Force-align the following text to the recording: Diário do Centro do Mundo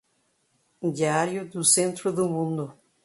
Diário 0.81 1.47
do 1.47 1.63
Centro 1.63 2.11
do 2.11 2.27
Mundo 2.27 2.73